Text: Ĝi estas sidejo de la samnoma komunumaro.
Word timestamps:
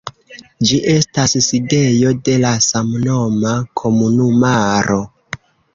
Ĝi 0.69 0.79
estas 0.93 1.35
sidejo 1.49 2.15
de 2.29 2.39
la 2.47 2.55
samnoma 2.71 3.55
komunumaro. 3.83 5.01